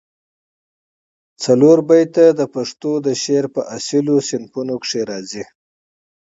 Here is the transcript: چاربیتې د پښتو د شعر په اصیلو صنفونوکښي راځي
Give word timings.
چاربیتې 1.41 2.27
د 2.39 2.41
پښتو 2.53 2.91
د 3.05 3.07
شعر 3.21 3.45
په 3.55 3.61
اصیلو 3.77 4.15
صنفونوکښي 4.29 5.01
راځي 5.09 5.43